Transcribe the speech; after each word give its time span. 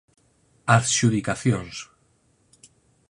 Adxudicacións 0.75 1.75